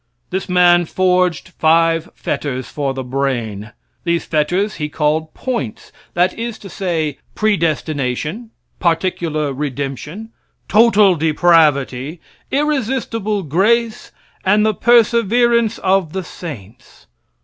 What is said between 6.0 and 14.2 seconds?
That is to say, predestination, particular redemption, total depravity, irresistible grace,